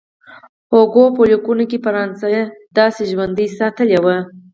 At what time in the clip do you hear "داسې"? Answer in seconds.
2.77-3.01